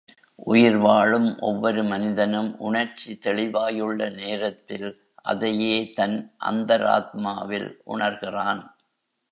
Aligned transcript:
உயிர் 0.47 0.77
வாழும் 0.77 1.39
ஒவ்வொரு 1.39 1.83
மனிதனும், 1.83 2.57
உணர்ச்சி 2.59 3.19
தெளிவாயுள்ள 3.25 4.13
நேரத்தில், 4.15 4.89
அதையே 5.23 5.93
தன் 5.93 6.17
அந்தராத்மாவில் 6.45 7.69
உணர்கிறான். 7.83 8.63